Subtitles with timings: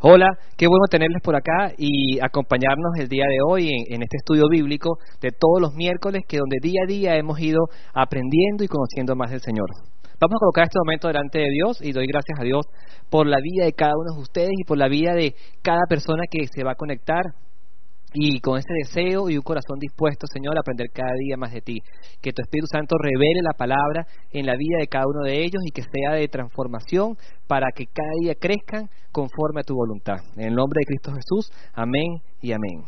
[0.00, 0.26] Hola,
[0.58, 4.98] qué bueno tenerles por acá y acompañarnos el día de hoy en, este estudio bíblico
[5.22, 7.60] de todos los miércoles que donde día a día hemos ido
[7.94, 9.64] aprendiendo y conociendo más del Señor.
[10.20, 12.66] Vamos a colocar este momento delante de Dios y doy gracias a Dios
[13.08, 16.24] por la vida de cada uno de ustedes y por la vida de cada persona
[16.30, 17.24] que se va a conectar
[18.12, 21.60] y con ese deseo y un corazón dispuesto, Señor, a aprender cada día más de
[21.60, 21.80] ti.
[22.22, 25.62] Que tu Espíritu Santo revele la palabra en la vida de cada uno de ellos
[25.64, 27.16] y que sea de transformación
[27.46, 30.16] para que cada día crezcan conforme a tu voluntad.
[30.36, 32.84] En el nombre de Cristo Jesús, amén y amén.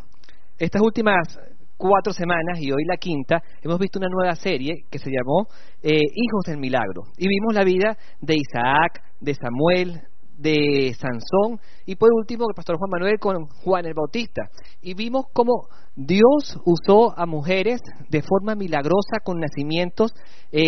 [0.59, 1.39] Estas últimas
[1.79, 5.47] cuatro semanas y hoy la quinta, hemos visto una nueva serie que se llamó
[5.83, 7.03] eh, Hijos del Milagro.
[7.17, 10.01] Y vimos la vida de Isaac, de Samuel,
[10.39, 14.43] de Sansón y por último el pastor Juan Manuel con Juan el Bautista.
[14.81, 20.13] Y vimos cómo Dios usó a mujeres de forma milagrosa con nacimientos
[20.53, 20.63] eh,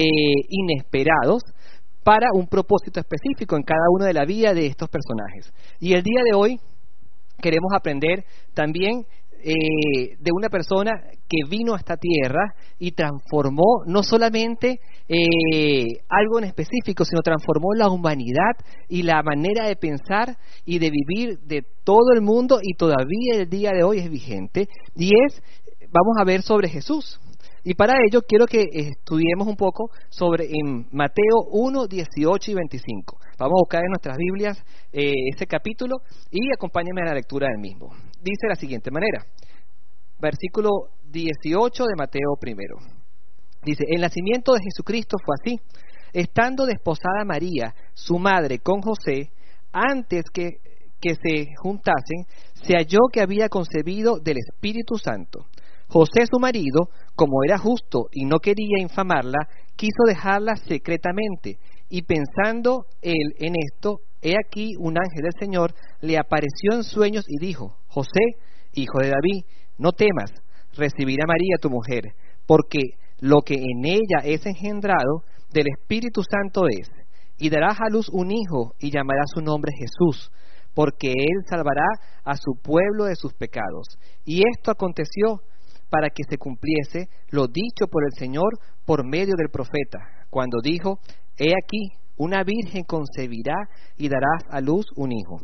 [0.48, 1.42] inesperados
[2.02, 5.52] para un propósito específico en cada una de la vida de estos personajes.
[5.78, 6.60] Y el día de hoy
[7.40, 9.06] queremos aprender también
[9.42, 10.92] eh, de una persona
[11.28, 17.74] que vino a esta tierra y transformó no solamente eh, algo en específico, sino transformó
[17.74, 18.54] la humanidad
[18.88, 23.48] y la manera de pensar y de vivir de todo el mundo y todavía el
[23.48, 24.68] día de hoy es vigente.
[24.96, 25.42] Y es,
[25.90, 27.20] vamos a ver sobre Jesús.
[27.62, 33.18] Y para ello quiero que estudiemos un poco sobre en Mateo 1, 18 y 25.
[33.40, 37.58] Vamos a buscar en nuestras Biblias eh, ese capítulo y acompáñenme a la lectura del
[37.58, 37.88] mismo.
[38.20, 39.24] Dice de la siguiente manera,
[40.20, 40.68] versículo
[41.10, 42.76] 18 de Mateo primero.
[43.62, 45.58] Dice, el nacimiento de Jesucristo fue así.
[46.12, 49.30] Estando desposada María, su madre, con José,
[49.72, 50.58] antes que,
[51.00, 52.26] que se juntasen,
[52.62, 55.46] se halló que había concebido del Espíritu Santo.
[55.88, 61.58] José su marido, como era justo y no quería infamarla, quiso dejarla secretamente,
[61.90, 67.24] y pensando él en esto, he aquí un ángel del Señor le apareció en sueños
[67.28, 68.20] y dijo, José,
[68.74, 69.44] hijo de David,
[69.76, 70.30] no temas
[70.76, 72.14] recibir a María tu mujer,
[72.46, 72.80] porque
[73.18, 76.88] lo que en ella es engendrado del Espíritu Santo es,
[77.38, 80.30] y darás a luz un hijo y llamará su nombre Jesús,
[80.74, 81.88] porque él salvará
[82.22, 83.98] a su pueblo de sus pecados.
[84.24, 85.40] Y esto aconteció
[85.88, 89.98] para que se cumpliese lo dicho por el Señor por medio del profeta,
[90.30, 91.00] cuando dijo,
[91.40, 93.56] He aquí, una virgen concebirá
[93.96, 95.40] y darás a luz un hijo.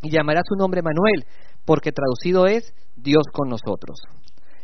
[0.00, 1.26] Y llamará su nombre Manuel,
[1.66, 3.98] porque traducido es Dios con nosotros.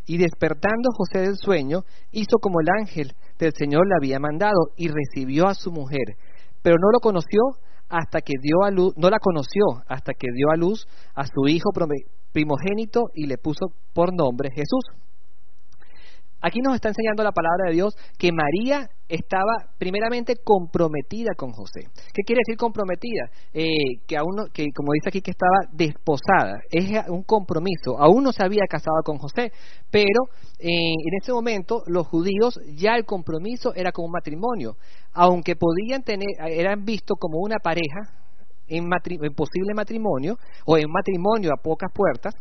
[0.06, 1.80] Y despertando José del sueño,
[2.12, 6.16] hizo como el ángel del Señor le había mandado y recibió a su mujer,
[6.62, 7.40] pero no lo conoció
[7.90, 11.46] hasta que dio a luz, no la conoció hasta que dio a luz a su
[11.46, 11.70] hijo
[12.32, 14.84] primogénito y le puso por nombre Jesús.
[16.44, 21.88] Aquí nos está enseñando la palabra de Dios que María estaba primeramente comprometida con José.
[22.12, 23.30] ¿Qué quiere decir comprometida?
[23.54, 27.98] Eh, que aún que como dice aquí que estaba desposada, es un compromiso.
[27.98, 29.52] Aún no se había casado con José,
[29.90, 30.20] pero
[30.58, 34.76] eh, en ese momento los judíos ya el compromiso era como un matrimonio,
[35.14, 38.10] aunque podían tener, eran vistos como una pareja
[38.68, 42.34] en, en posible matrimonio o en matrimonio a pocas puertas,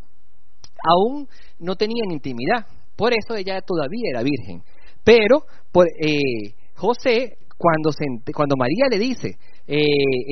[0.84, 1.25] aún
[1.58, 2.66] no tenían intimidad
[2.96, 4.62] por eso ella todavía era virgen.
[5.04, 9.38] Pero por, eh, José, cuando, se, cuando María le dice,
[9.68, 9.80] eh,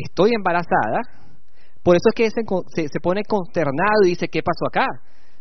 [0.06, 1.02] estoy embarazada,
[1.84, 4.86] por eso es que se, se, pone consternado y dice, ¿qué pasó acá?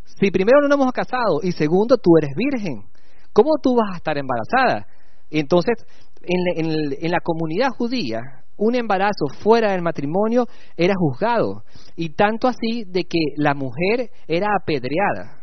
[0.04, 2.84] Si primero no nos hemos casado y segundo tú eres virgen,
[3.32, 4.86] ¿cómo tú vas a estar embarazada?
[5.30, 5.84] Entonces,
[6.22, 8.20] en, en, en la comunidad judía,
[8.56, 11.62] un embarazo fuera del matrimonio era juzgado,
[11.96, 15.39] y tanto así de que la mujer era apedreada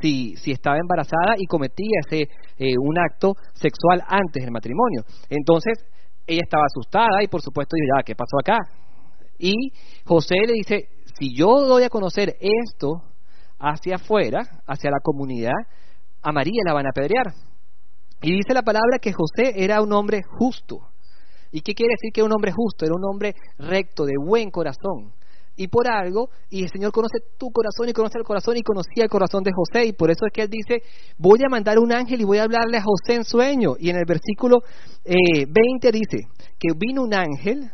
[0.00, 2.28] si, si estaba embarazada y cometía ese,
[2.58, 5.02] eh, un acto sexual antes del matrimonio.
[5.28, 5.84] Entonces,
[6.26, 8.58] ella estaba asustada y por supuesto ya, ¿qué pasó acá?
[9.38, 9.54] Y
[10.04, 10.88] José le dice,
[11.18, 13.02] si yo doy a conocer esto
[13.58, 15.58] hacia afuera, hacia la comunidad,
[16.22, 17.32] a María la van a apedrear.
[18.22, 20.78] Y dice la palabra que José era un hombre justo.
[21.50, 22.84] ¿Y qué quiere decir que un hombre justo?
[22.84, 25.14] Era un hombre recto, de buen corazón
[25.60, 29.04] y por algo, y el Señor conoce tu corazón y conoce el corazón y conocía
[29.04, 30.82] el corazón de José, y por eso es que Él dice,
[31.18, 33.74] voy a mandar un ángel y voy a hablarle a José en sueño.
[33.78, 34.62] Y en el versículo
[35.04, 36.28] eh, 20 dice
[36.58, 37.70] que vino un ángel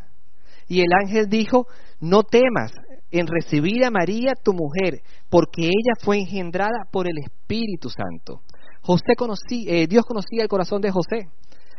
[0.66, 1.68] y el ángel dijo,
[2.00, 2.72] no temas
[3.12, 8.40] en recibir a María tu mujer, porque ella fue engendrada por el Espíritu Santo.
[8.82, 11.28] José conocía, eh, Dios conocía el corazón de José,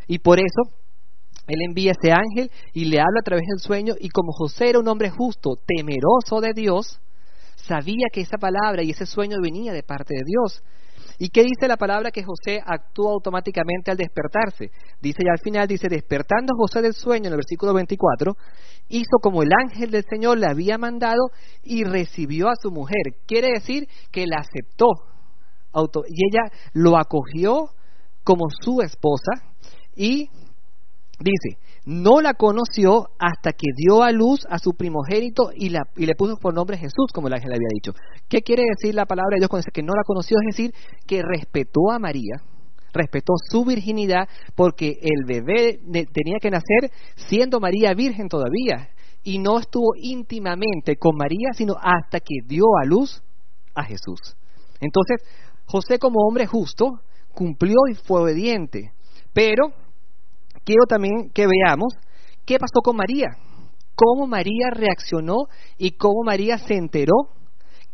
[0.08, 0.72] y por eso
[1.48, 4.80] él envía ese ángel y le habla a través del sueño y como José era
[4.80, 7.00] un hombre justo, temeroso de Dios,
[7.56, 10.64] sabía que esa palabra y ese sueño venía de parte de Dios.
[11.20, 14.70] ¿Y qué dice la palabra que José actuó automáticamente al despertarse?
[15.02, 18.36] Dice ya al final, dice, despertando José del sueño en el versículo 24,
[18.90, 21.32] hizo como el ángel del Señor le había mandado
[21.64, 23.16] y recibió a su mujer.
[23.26, 24.88] Quiere decir que la aceptó
[26.08, 27.70] y ella lo acogió
[28.24, 29.32] como su esposa
[29.96, 30.30] y
[31.20, 36.06] dice, no la conoció hasta que dio a luz a su primogénito y, la, y
[36.06, 37.94] le puso por nombre Jesús, como el ángel le había dicho.
[38.28, 40.38] ¿Qué quiere decir la palabra de Dios cuando dice que no la conoció?
[40.42, 40.74] Es decir,
[41.06, 42.42] que respetó a María,
[42.94, 45.80] respetó su virginidad, porque el bebé
[46.14, 48.90] tenía que nacer siendo María virgen todavía,
[49.24, 53.22] y no estuvo íntimamente con María, sino hasta que dio a luz
[53.76, 54.38] a Jesús.
[54.80, 55.18] Entonces,
[55.66, 57.02] José como hombre justo
[57.34, 58.94] cumplió y fue obediente,
[59.34, 59.74] pero
[60.68, 61.94] quiero también que veamos
[62.46, 63.28] qué pasó con María,
[63.96, 65.48] cómo María reaccionó
[65.78, 67.16] y cómo María se enteró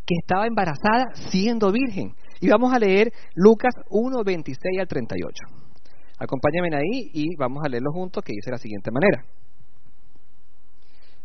[0.06, 2.16] que estaba embarazada siendo virgen.
[2.42, 5.46] Y vamos a leer Lucas 1, 26 al 38.
[6.18, 9.24] Acompáñenme ahí y vamos a leerlo juntos que dice de la siguiente manera.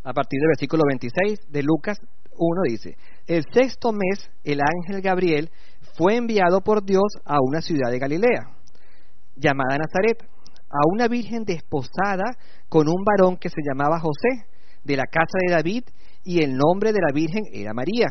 [0.04, 1.98] A partir del versículo 26 de Lucas
[2.36, 2.96] 1 dice,
[3.26, 5.50] el sexto mes el ángel Gabriel
[5.96, 8.54] fue enviado por Dios a una ciudad de Galilea,
[9.34, 10.24] llamada Nazaret
[10.70, 12.36] a una virgen desposada
[12.68, 14.46] con un varón que se llamaba José,
[14.84, 15.84] de la casa de David,
[16.24, 18.08] y el nombre de la virgen era María.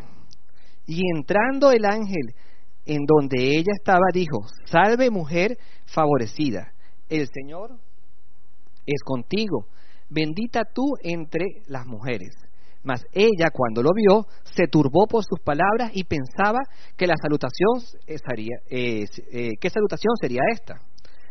[0.86, 2.34] Y entrando el ángel
[2.86, 6.72] en donde ella estaba, dijo, salve mujer favorecida,
[7.10, 7.78] el Señor
[8.86, 9.68] es contigo,
[10.10, 12.34] bendita tú entre las mujeres.
[12.84, 14.26] Mas ella, cuando lo vio,
[14.56, 16.60] se turbó por sus palabras y pensaba
[16.96, 19.04] que la salutación sería, eh,
[19.60, 20.76] ¿qué salutación sería esta?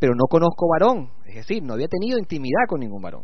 [0.00, 3.22] Pero no conozco varón, es decir, no había tenido intimidad con ningún varón.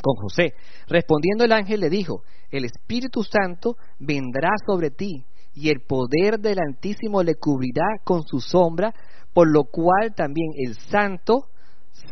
[0.00, 0.52] Con José.
[0.86, 5.24] Respondiendo el ángel le dijo, el Espíritu Santo vendrá sobre ti
[5.54, 8.94] y el poder del Altísimo le cubrirá con su sombra,
[9.32, 11.46] por lo cual también el santo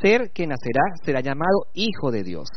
[0.03, 2.49] ser que nacerá será llamado Hijo de Dios.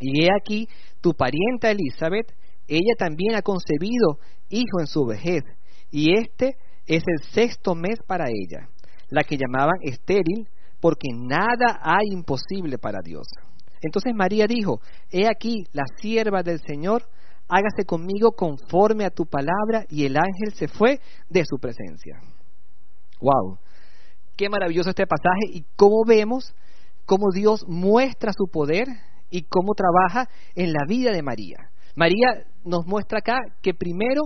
[0.00, 0.66] Y he aquí
[1.02, 2.34] tu parienta Elizabeth,
[2.66, 5.44] ella también ha concebido hijo en su vejez,
[5.90, 8.68] y este es el sexto mes para ella
[9.08, 10.48] la que llamaban estéril,
[10.80, 13.26] porque nada hay imposible para Dios.
[13.82, 14.80] Entonces María dijo,
[15.10, 17.02] He aquí la sierva del Señor,
[17.48, 22.20] hágase conmigo conforme a tu palabra, y el ángel se fue de su presencia.
[23.20, 23.58] ¡Wow!
[24.36, 26.54] Qué maravilloso este pasaje y cómo vemos
[27.06, 28.86] cómo Dios muestra su poder
[29.30, 31.70] y cómo trabaja en la vida de María.
[31.94, 34.22] María nos muestra acá que primero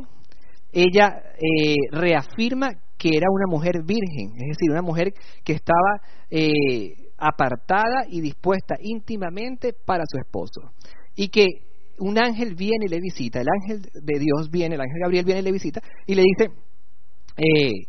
[0.73, 6.93] ella eh, reafirma que era una mujer virgen, es decir, una mujer que estaba eh,
[7.17, 10.73] apartada y dispuesta íntimamente para su esposo.
[11.17, 11.47] Y que
[11.99, 15.41] un ángel viene y le visita, el ángel de Dios viene, el ángel Gabriel viene
[15.41, 16.53] y le visita y le dice,
[17.39, 17.87] eh,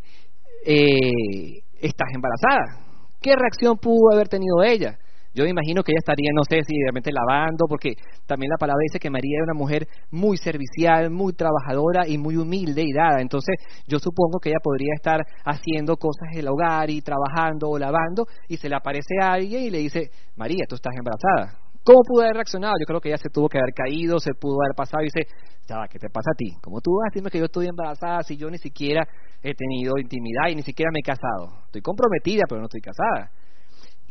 [0.66, 2.88] eh, estás embarazada.
[3.22, 4.98] ¿Qué reacción pudo haber tenido ella?
[5.34, 7.94] Yo me imagino que ella estaría, no sé si realmente lavando, porque
[8.28, 12.36] también la palabra dice que María era una mujer muy servicial, muy trabajadora y muy
[12.36, 13.22] humilde y dada.
[13.22, 13.56] Entonces
[13.88, 18.26] yo supongo que ella podría estar haciendo cosas en el hogar y trabajando o lavando
[18.50, 21.62] y se le aparece alguien y le dice, María, tú estás embarazada.
[21.84, 22.74] ¿Cómo pudo haber reaccionado?
[22.80, 25.32] Yo creo que ella se tuvo que haber caído, se pudo haber pasado y dice,
[25.66, 26.54] ya, ¿qué te pasa a ti?
[26.62, 29.08] ¿Cómo tú vas a decirme que yo estoy embarazada si yo ni siquiera
[29.42, 31.64] he tenido intimidad y ni siquiera me he casado?
[31.66, 33.32] Estoy comprometida, pero no estoy casada.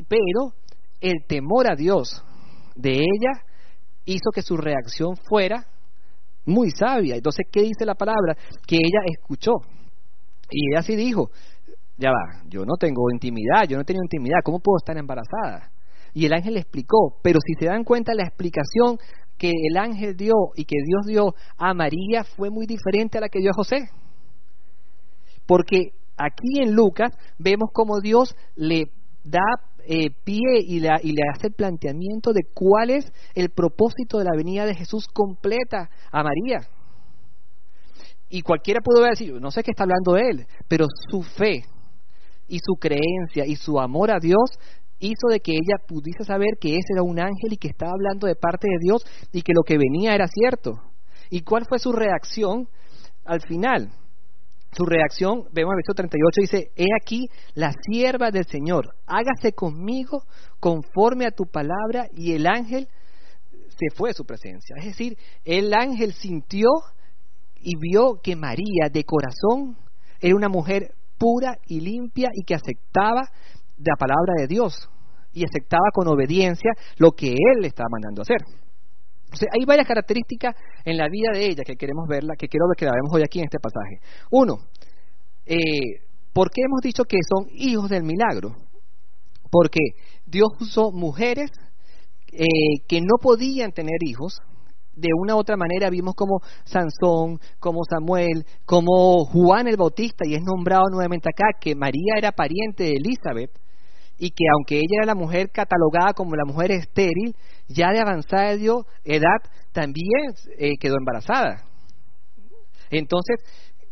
[0.09, 0.55] Pero
[1.01, 2.23] el temor a Dios
[2.75, 3.45] de ella
[4.05, 5.67] hizo que su reacción fuera
[6.45, 7.17] muy sabia.
[7.17, 8.37] Entonces, ¿qué dice la palabra?
[8.67, 9.53] Que ella escuchó.
[10.51, 11.31] Y ella sí dijo,
[11.97, 15.71] ya va, yo no tengo intimidad, yo no he tenido intimidad, ¿cómo puedo estar embarazada?
[16.13, 18.99] Y el ángel le explicó, pero si se dan cuenta, la explicación
[19.39, 23.29] que el ángel dio y que Dios dio a María fue muy diferente a la
[23.29, 23.89] que dio a José.
[25.47, 28.91] Porque aquí en Lucas vemos como Dios le
[29.25, 29.41] da
[29.85, 34.37] eh, pie y, y le hace el planteamiento de cuál es el propósito de la
[34.37, 36.67] venida de Jesús completa a María.
[38.29, 41.65] Y cualquiera pudo decir, no sé qué está hablando él, pero su fe
[42.47, 44.51] y su creencia y su amor a Dios
[45.01, 48.27] hizo de que ella pudiese saber que ese era un ángel y que estaba hablando
[48.27, 50.81] de parte de Dios y que lo que venía era cierto.
[51.31, 52.69] ¿Y cuál fue su reacción
[53.25, 53.91] al final?
[54.73, 60.25] Su reacción, vemos el versículo 38, dice, he aquí la sierva del Señor, hágase conmigo
[60.61, 62.89] conforme a tu palabra, y el ángel
[63.81, 64.77] se fue de su presencia.
[64.79, 66.69] Es decir, el ángel sintió
[67.57, 69.77] y vio que María de corazón
[70.21, 73.23] era una mujer pura y limpia y que aceptaba
[73.79, 74.89] la palabra de Dios
[75.33, 78.25] y aceptaba con obediencia lo que él le estaba mandando a
[79.53, 82.93] hay varias características en la vida de ella que queremos verla, que quiero que la
[82.93, 84.01] vemos hoy aquí en este pasaje.
[84.31, 84.59] Uno,
[85.47, 88.57] eh, ¿por qué hemos dicho que son hijos del milagro?
[89.51, 89.81] Porque
[90.27, 91.51] Dios usó mujeres
[92.33, 94.41] eh, que no podían tener hijos.
[94.95, 100.35] De una u otra manera vimos como Sansón, como Samuel, como Juan el Bautista, y
[100.35, 103.51] es nombrado nuevamente acá, que María era pariente de Elizabeth,
[104.19, 107.35] y que aunque ella era la mujer catalogada como la mujer estéril,
[107.71, 109.41] ya de avanzada edad
[109.73, 111.65] también eh, quedó embarazada.
[112.91, 113.37] Entonces,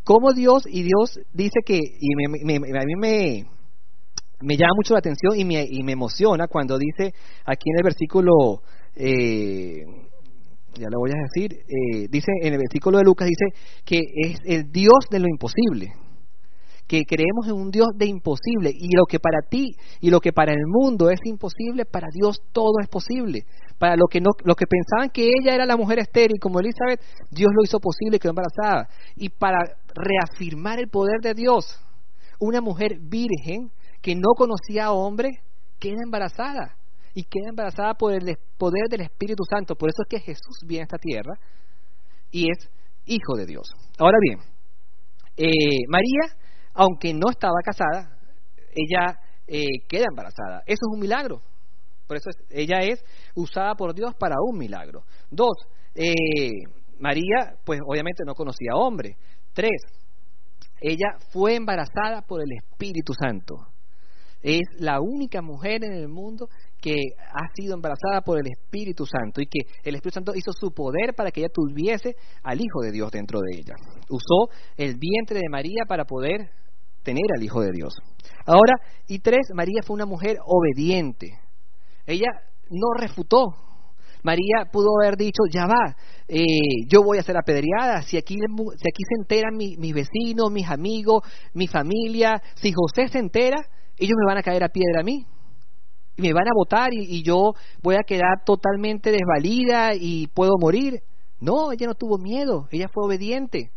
[0.03, 3.45] como Dios y Dios dice que, y a mí me,
[4.41, 7.13] me llama mucho la atención y me, y me emociona cuando dice
[7.45, 8.61] aquí en el versículo,
[8.95, 9.85] eh,
[10.73, 13.45] ya lo voy a decir, eh, dice en el versículo de Lucas, dice
[13.85, 15.93] que es el Dios de lo imposible
[16.89, 20.33] que creemos en un Dios de imposible y lo que para ti y lo que
[20.33, 23.45] para el mundo es imposible, para Dios todo es posible.
[23.77, 26.99] Para lo que, no, lo que pensaban que ella era la mujer estéril como Elizabeth,
[27.29, 28.89] Dios lo hizo posible y quedó embarazada.
[29.15, 29.59] Y para
[29.93, 31.79] reafirmar el poder de Dios,
[32.39, 33.69] una mujer virgen
[34.01, 35.29] que no conocía a hombre
[35.77, 36.75] queda embarazada
[37.13, 39.75] y queda embarazada por el poder del Espíritu Santo.
[39.75, 41.33] Por eso es que Jesús viene a esta tierra
[42.31, 42.67] y es
[43.05, 43.69] hijo de Dios.
[43.99, 44.39] Ahora bien,
[45.37, 46.35] eh, María
[46.73, 48.17] aunque no estaba casada,
[48.73, 50.63] ella eh, queda embarazada.
[50.65, 51.41] Eso es un milagro.
[52.07, 53.03] Por eso ella es
[53.35, 55.03] usada por Dios para un milagro.
[55.29, 55.55] Dos,
[55.95, 56.51] eh,
[56.99, 59.15] María, pues obviamente no conocía hombre.
[59.53, 59.81] Tres,
[60.81, 63.55] ella fue embarazada por el Espíritu Santo.
[64.41, 66.49] Es la única mujer en el mundo
[66.81, 66.95] que
[67.33, 71.13] ha sido embarazada por el Espíritu Santo y que el Espíritu Santo hizo su poder
[71.15, 73.75] para que ella tuviese al Hijo de Dios dentro de ella.
[74.09, 76.51] Usó el vientre de María para poder
[77.03, 77.93] tener al Hijo de Dios.
[78.45, 78.73] Ahora,
[79.07, 81.39] y tres, María fue una mujer obediente.
[82.05, 82.27] Ella
[82.69, 83.55] no refutó.
[84.21, 85.95] María pudo haber dicho, ya va,
[86.27, 86.43] eh,
[86.89, 91.23] yo voy a ser apedreada, si aquí, si aquí se enteran mis vecinos, mis amigos,
[91.53, 93.55] mi familia, si José se entera,
[93.97, 95.25] ellos me van a caer a piedra a mí
[96.19, 100.51] y me van a votar y, y, yo voy a quedar totalmente desvalida y puedo
[100.59, 101.01] morir.
[101.39, 103.71] No, ella no tuvo miedo, ella fue obediente.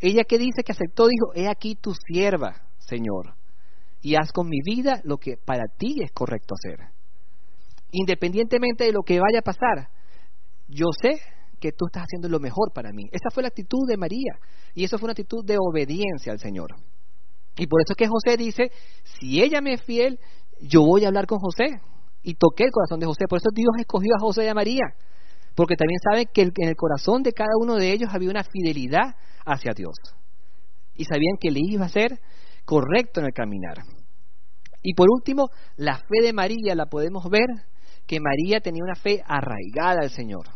[0.00, 2.62] Ella que dice que aceptó, dijo, he aquí tu sierva.
[2.78, 3.34] Señor,
[4.02, 6.90] y haz con mi vida lo que para ti es correcto hacer.
[7.92, 9.88] Independientemente de lo que vaya a pasar,
[10.68, 11.20] yo sé
[11.58, 13.04] que tú estás haciendo lo mejor para mí.
[13.10, 14.38] Esa fue la actitud de María
[14.74, 16.76] y eso fue una actitud de obediencia al Señor.
[17.56, 18.70] Y por eso es que José dice,
[19.18, 20.20] si ella me es fiel,
[20.60, 21.80] yo voy a hablar con José.
[22.22, 23.26] Y toqué el corazón de José.
[23.28, 24.84] Por eso Dios escogió a José y a María.
[25.54, 29.14] Porque también sabe que en el corazón de cada uno de ellos había una fidelidad
[29.44, 29.94] hacia Dios.
[30.94, 32.18] Y sabían que le iba a ser
[32.64, 33.78] correcto en el caminar.
[34.82, 37.46] Y por último, la fe de María la podemos ver
[38.06, 40.46] que María tenía una fe arraigada al Señor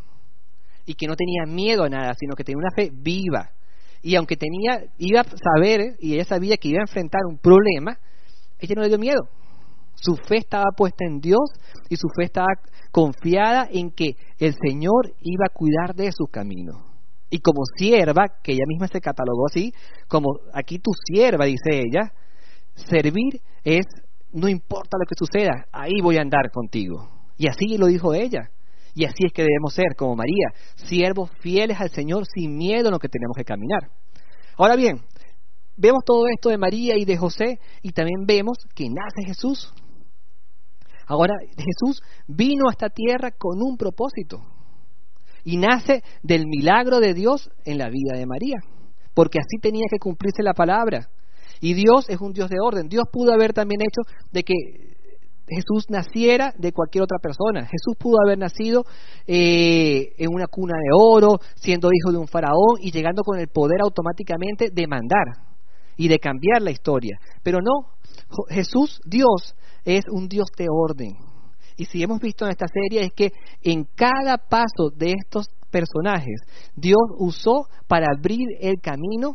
[0.87, 3.51] y que no tenía miedo a nada, sino que tenía una fe viva.
[4.03, 7.99] Y aunque tenía, iba a saber y ella sabía que iba a enfrentar un problema,
[8.59, 9.21] ella no le dio miedo.
[10.01, 11.51] Su fe estaba puesta en Dios
[11.89, 12.49] y su fe estaba
[12.91, 16.77] confiada en que el Señor iba a cuidar de sus caminos.
[17.29, 19.73] Y como sierva, que ella misma se catalogó así,
[20.09, 22.13] como aquí tu sierva, dice ella,
[22.75, 23.87] servir es,
[24.33, 27.09] no importa lo que suceda, ahí voy a andar contigo.
[27.37, 28.51] Y así lo dijo ella.
[28.95, 32.93] Y así es que debemos ser, como María, siervos fieles al Señor sin miedo en
[32.93, 33.91] lo que tenemos que caminar.
[34.57, 35.01] Ahora bien,
[35.77, 39.73] vemos todo esto de María y de José y también vemos que nace Jesús.
[41.11, 44.45] Ahora, Jesús vino a esta tierra con un propósito
[45.43, 48.59] y nace del milagro de Dios en la vida de María,
[49.13, 51.09] porque así tenía que cumplirse la palabra.
[51.61, 52.89] Y Dios es un Dios de orden.
[52.89, 54.55] Dios pudo haber también hecho de que
[55.49, 57.63] Jesús naciera de cualquier otra persona.
[57.63, 58.85] Jesús pudo haber nacido
[59.27, 63.49] eh, en una cuna de oro, siendo hijo de un faraón y llegando con el
[63.49, 65.27] poder automáticamente de mandar
[65.97, 67.19] y de cambiar la historia.
[67.43, 67.99] Pero no,
[68.49, 71.17] Jesús, Dios, es un Dios de orden
[71.81, 73.33] y si hemos visto en esta serie es que
[73.63, 76.41] en cada paso de estos personajes
[76.77, 79.33] Dios usó para abrir el camino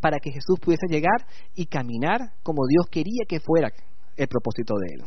[0.00, 3.72] para que Jesús pudiese llegar y caminar como Dios quería que fuera
[4.16, 5.02] el propósito de él.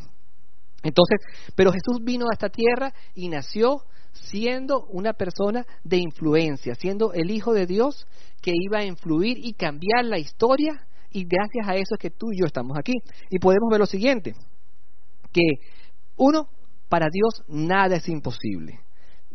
[0.83, 1.19] Entonces,
[1.55, 7.31] pero Jesús vino a esta tierra y nació siendo una persona de influencia, siendo el
[7.31, 8.05] Hijo de Dios
[8.41, 12.33] que iba a influir y cambiar la historia y gracias a eso es que tú
[12.33, 12.93] y yo estamos aquí.
[13.29, 14.33] Y podemos ver lo siguiente,
[15.33, 15.59] que
[16.15, 16.47] uno,
[16.89, 18.79] para Dios nada es imposible.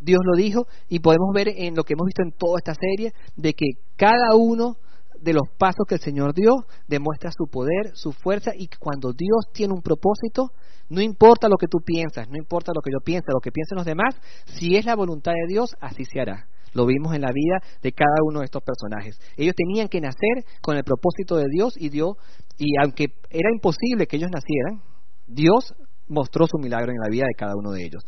[0.01, 3.11] Dios lo dijo y podemos ver en lo que hemos visto en toda esta serie
[3.35, 3.65] de que
[3.97, 4.77] cada uno
[5.21, 9.51] de los pasos que el Señor dio demuestra su poder, su fuerza y cuando Dios
[9.53, 10.51] tiene un propósito,
[10.89, 13.75] no importa lo que tú piensas, no importa lo que yo piense, lo que piensen
[13.75, 14.15] los demás,
[14.45, 16.47] si es la voluntad de Dios, así se hará.
[16.73, 19.19] Lo vimos en la vida de cada uno de estos personajes.
[19.37, 22.15] Ellos tenían que nacer con el propósito de Dios y Dios,
[22.57, 24.81] y aunque era imposible que ellos nacieran,
[25.27, 25.73] Dios
[26.09, 28.03] mostró su milagro en la vida de cada uno de ellos.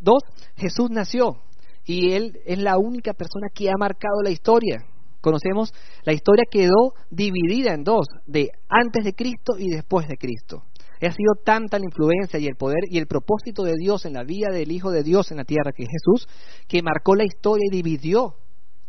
[0.00, 0.22] Dos,
[0.56, 1.36] Jesús nació
[1.84, 4.84] y Él es la única persona que ha marcado la historia.
[5.20, 5.72] Conocemos,
[6.04, 10.64] la historia quedó dividida en dos, de antes de Cristo y después de Cristo.
[11.06, 14.24] Ha sido tanta la influencia y el poder y el propósito de Dios en la
[14.24, 16.28] vida del Hijo de Dios en la tierra, que es Jesús,
[16.66, 18.36] que marcó la historia y dividió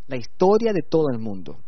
[0.06, 1.58] la historia de todo el mundo.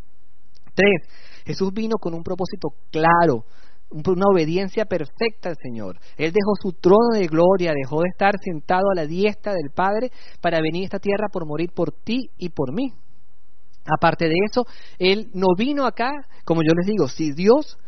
[0.74, 1.02] Tres,
[1.44, 3.44] Jesús vino con un propósito claro,
[3.90, 5.98] una obediencia perfecta al Señor.
[6.16, 10.10] Él dejó su trono de gloria, dejó de estar sentado a la diestra del Padre
[10.40, 12.92] para venir a esta tierra por morir por ti y por mí.
[13.86, 14.66] Aparte de eso,
[14.98, 16.10] Él no vino acá,
[16.44, 17.78] como yo les digo, si Dios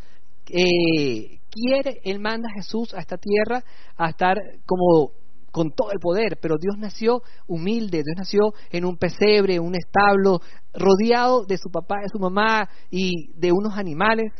[0.49, 3.62] eh, quiere, Él manda a Jesús a esta tierra
[3.97, 5.12] a estar como
[5.50, 10.40] con todo el poder, pero Dios nació humilde, Dios nació en un pesebre, un establo,
[10.73, 14.33] rodeado de su papá, de su mamá y de unos animales,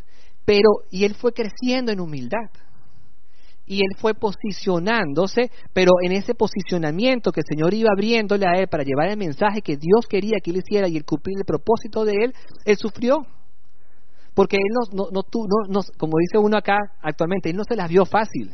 [0.45, 2.49] pero y él fue creciendo en humildad
[3.71, 8.67] y él fue posicionándose, pero en ese posicionamiento que el Señor iba abriéndole a él
[8.67, 12.03] para llevar el mensaje que Dios quería que él hiciera y el cumplir el propósito
[12.03, 12.33] de él,
[12.65, 13.25] él sufrió.
[14.33, 15.21] Porque él no, no,
[15.69, 18.51] no, como dice uno acá actualmente, él no se las vio fácil.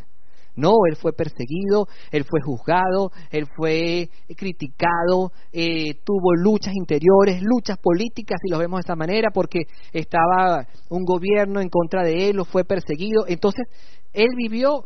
[0.58, 7.78] No, él fue perseguido, él fue juzgado, él fue criticado, eh, tuvo luchas interiores, luchas
[7.78, 9.62] políticas, si lo vemos de esta manera, porque
[9.94, 13.26] estaba un gobierno en contra de él, lo fue perseguido.
[13.28, 13.68] Entonces,
[14.14, 14.84] él vivió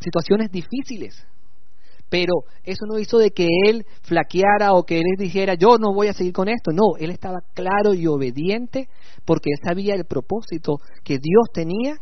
[0.00, 1.26] situaciones difíciles.
[2.08, 2.32] Pero
[2.64, 6.12] eso no hizo de que él flaqueara o que él dijera, yo no voy a
[6.12, 6.72] seguir con esto.
[6.72, 8.88] No, él estaba claro y obediente
[9.24, 11.94] porque él sabía el propósito que Dios tenía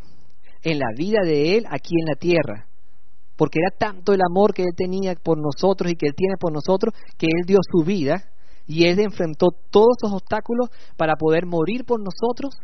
[0.63, 2.68] en la vida de él aquí en la tierra.
[3.39, 6.53] Porque era tanto el amor que él tenía por nosotros y que él tiene por
[6.53, 8.25] nosotros que él dio su vida
[8.67, 12.61] y él enfrentó todos esos obstáculos para poder morir por nosotros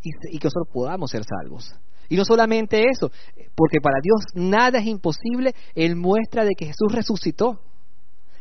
[0.00, 1.74] y, que nosotros podamos ser salvos.
[2.08, 3.10] Y no solamente eso,
[3.56, 7.60] porque para Dios nada es imposible, Él muestra de que Jesús resucitó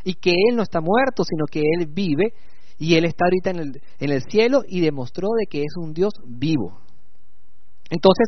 [0.03, 2.33] y que Él no está muerto, sino que Él vive
[2.77, 5.93] y Él está ahorita en el, en el cielo y demostró de que es un
[5.93, 6.79] Dios vivo.
[7.89, 8.27] Entonces,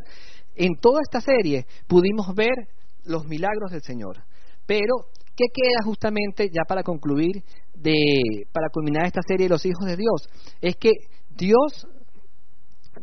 [0.56, 2.54] en toda esta serie pudimos ver
[3.06, 4.24] los milagros del Señor,
[4.66, 4.94] pero
[5.36, 9.98] ¿qué queda justamente ya para concluir, de, para culminar esta serie de los hijos de
[9.98, 10.30] Dios?
[10.62, 10.92] Es que
[11.30, 11.88] Dios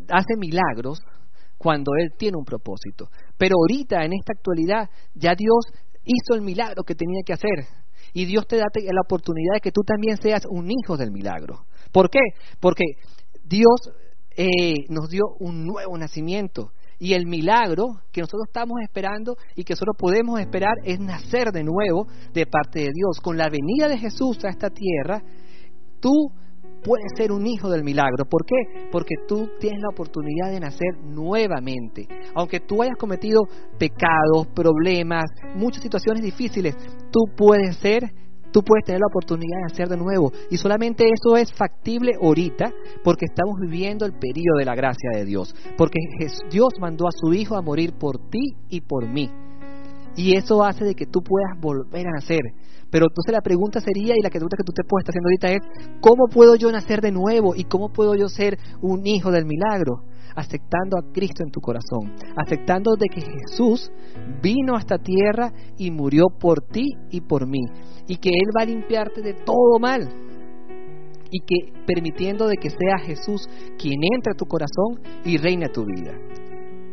[0.09, 1.01] hace milagros
[1.59, 3.11] cuando Él tiene un propósito.
[3.37, 5.67] Pero ahorita, en esta actualidad, ya Dios
[6.05, 7.67] hizo el milagro que tenía que hacer.
[8.13, 11.67] Y Dios te da la oportunidad de que tú también seas un hijo del milagro.
[11.93, 12.21] ¿Por qué?
[12.61, 12.85] Porque
[13.45, 13.93] Dios
[14.37, 16.73] eh, nos dio un nuevo nacimiento.
[17.01, 21.65] Y el milagro que nosotros estamos esperando y que nosotros podemos esperar es nacer de
[21.65, 23.19] nuevo de parte de Dios.
[23.23, 25.23] Con la venida de Jesús a esta tierra,
[25.99, 26.13] tú
[26.85, 28.27] puedes ser un hijo del milagro.
[28.27, 28.89] ¿Por qué?
[28.93, 32.07] Porque tú tienes la oportunidad de nacer nuevamente.
[32.35, 33.41] Aunque tú hayas cometido
[33.79, 36.77] pecados, problemas, muchas situaciones difíciles,
[37.11, 38.13] tú puedes ser
[38.53, 40.33] tú puedes tener la oportunidad de nacer de nuevo.
[40.51, 45.25] Y solamente eso es factible ahorita porque estamos viviendo el periodo de la gracia de
[45.25, 45.55] Dios.
[45.77, 45.99] Porque
[46.51, 49.31] Dios mandó a su Hijo a morir por ti y por mí.
[50.17, 52.41] Y eso hace de que tú puedas volver a nacer.
[52.91, 55.53] Pero entonces la pregunta sería, y la pregunta que tú te puedes estar haciendo ahorita
[55.53, 57.55] es, ¿cómo puedo yo nacer de nuevo?
[57.55, 60.03] ¿Y cómo puedo yo ser un hijo del milagro?
[60.35, 63.91] Aceptando a Cristo en tu corazón, aceptando de que Jesús
[64.43, 67.61] vino a esta tierra y murió por ti y por mí,
[68.07, 70.09] y que Él va a limpiarte de todo mal,
[71.31, 75.85] y que permitiendo de que sea Jesús quien entre a tu corazón y reine tu
[75.85, 76.13] vida.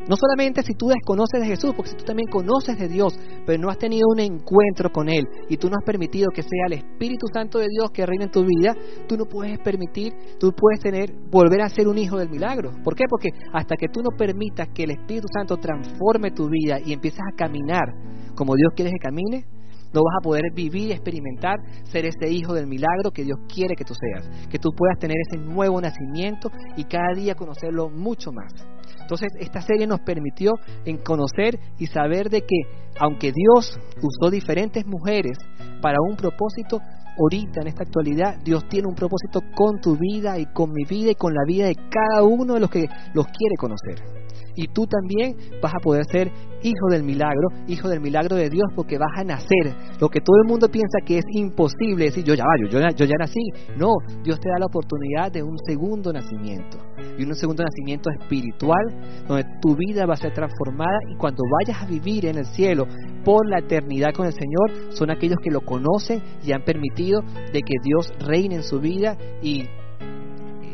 [0.10, 3.62] No solamente si tú desconoces de Jesús, porque si tú también conoces de Dios, pero
[3.62, 6.74] no has tenido un encuentro con Él y tú no has permitido que sea el
[6.74, 8.76] Espíritu Santo de Dios que reine en tu vida,
[9.08, 12.72] tú no puedes permitir, tú puedes tener, volver a ser un hijo del milagro.
[12.84, 13.04] ¿Por qué?
[13.10, 17.22] Porque hasta que tú no permitas que el Espíritu Santo transforme tu vida y empieces
[17.22, 17.94] a caminar
[18.38, 19.46] como Dios quiere que camine,
[19.94, 23.76] no vas a poder vivir y experimentar ser ese hijo del milagro que Dios quiere
[23.76, 28.32] que tú seas, que tú puedas tener ese nuevo nacimiento y cada día conocerlo mucho
[28.32, 28.54] más.
[29.02, 30.54] Entonces, esta serie nos permitió
[30.86, 32.58] en conocer y saber de que,
[33.00, 35.38] aunque Dios usó diferentes mujeres
[35.82, 36.82] para un propósito,
[37.20, 41.12] ahorita, en esta actualidad, Dios tiene un propósito con tu vida y con mi vida
[41.12, 44.18] y con la vida de cada uno de los que los quiere conocer
[44.58, 46.32] y tú también vas a poder ser
[46.64, 49.76] hijo del milagro, hijo del milagro de Dios, porque vas a nacer.
[50.02, 53.06] Lo que todo el mundo piensa que es imposible, decir yo ya yo, yo, yo
[53.06, 53.40] ya nací.
[53.78, 56.80] No, Dios te da la oportunidad de un segundo nacimiento
[57.18, 58.84] y un segundo nacimiento espiritual,
[59.28, 62.88] donde tu vida va a ser transformada y cuando vayas a vivir en el cielo
[63.24, 67.62] por la eternidad con el Señor, son aquellos que lo conocen y han permitido de
[67.62, 69.68] que Dios reine en su vida y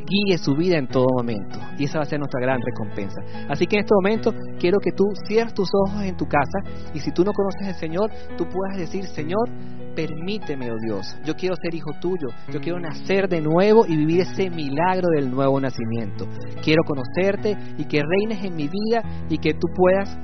[0.05, 1.59] guíe su vida en todo momento.
[1.77, 3.21] Y esa va a ser nuestra gran recompensa.
[3.49, 6.59] Así que en este momento quiero que tú cierres tus ojos en tu casa
[6.93, 9.49] y si tú no conoces al Señor, tú puedas decir, Señor,
[9.95, 14.21] permíteme, oh Dios, yo quiero ser hijo tuyo, yo quiero nacer de nuevo y vivir
[14.21, 16.27] ese milagro del nuevo nacimiento.
[16.63, 20.17] Quiero conocerte y que reines en mi vida y que tú puedas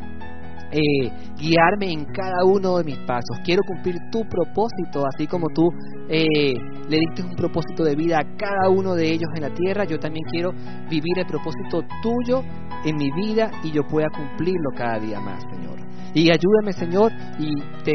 [0.72, 3.38] eh, guiarme en cada uno de mis pasos.
[3.44, 5.70] Quiero cumplir tu propósito, así como tú
[6.10, 6.54] eh,
[6.90, 9.86] le diste un propósito de vida a cada uno de ellos en la tierra.
[9.86, 10.52] Yo también quiero
[10.90, 12.44] vivir el propósito tuyo
[12.86, 15.80] en mi vida y yo pueda cumplirlo cada día más, Señor.
[16.14, 17.54] Y ayúdame, Señor, y
[17.84, 17.94] te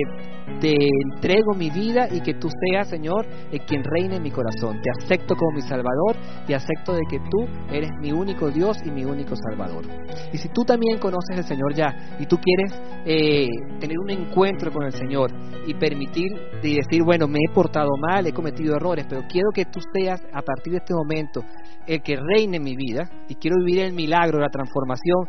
[0.60, 0.74] te
[1.14, 4.80] entrego mi vida y que tú seas, Señor, el quien reine en mi corazón.
[4.82, 8.90] Te acepto como mi Salvador y acepto de que tú eres mi único Dios y
[8.90, 9.84] mi único Salvador.
[10.32, 12.72] Y si tú también conoces al Señor ya y tú quieres
[13.04, 13.48] eh,
[13.80, 15.30] tener un encuentro con el Señor
[15.66, 16.30] y permitir
[16.62, 20.22] y decir, bueno, me he portado mal, he cometido errores, pero quiero que tú seas
[20.32, 21.42] a partir de este momento
[21.86, 25.26] el que reine en mi vida y quiero vivir el milagro, la transformación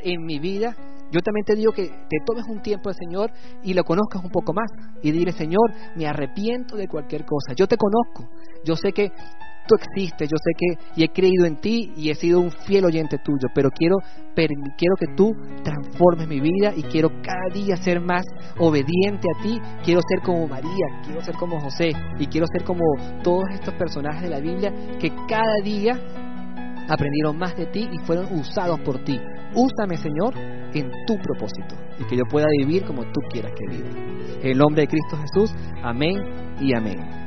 [0.00, 0.76] en mi vida,
[1.10, 3.30] yo también te digo que te tomes un tiempo al Señor
[3.62, 4.70] y lo conozcas un poco más.
[5.02, 7.52] Y dile, Señor, me arrepiento de cualquier cosa.
[7.54, 8.28] Yo te conozco.
[8.64, 9.12] Yo sé que
[9.66, 10.28] tú existes.
[10.28, 13.48] Yo sé que y he creído en ti y he sido un fiel oyente tuyo.
[13.54, 13.96] Pero quiero,
[14.34, 18.24] quiero que tú transformes mi vida y quiero cada día ser más
[18.58, 19.60] obediente a ti.
[19.84, 22.84] Quiero ser como María, quiero ser como José y quiero ser como
[23.22, 26.00] todos estos personajes de la Biblia que cada día
[26.88, 29.20] aprendieron más de ti y fueron usados por ti.
[29.54, 30.34] Úsame, Señor,
[30.78, 33.88] en tu propósito y que yo pueda vivir como tú quieras que viva.
[34.42, 36.16] En el nombre de Cristo Jesús, amén
[36.60, 37.26] y amén.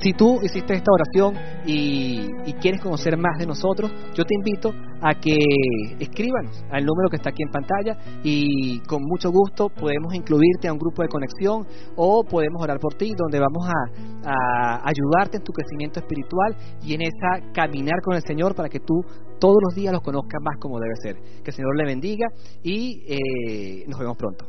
[0.00, 2.28] Si tú hiciste esta oración y,
[2.60, 5.36] quieres conocer más de nosotros, yo te invito a que
[6.00, 10.72] escríbanos al número que está aquí en pantalla y con mucho gusto podemos incluirte a
[10.72, 15.52] un grupo de conexión o podemos orar por ti donde vamos a, ayudarte en tu
[15.52, 18.94] crecimiento espiritual y en esa caminar con el Señor para que tú
[19.38, 21.16] todos los días los conozcas más como debe ser.
[21.42, 22.26] Que el Señor le bendiga
[22.62, 24.46] y eh, nos vemos pronto.